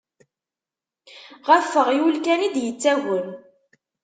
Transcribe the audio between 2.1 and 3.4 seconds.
kan i d-yettagem.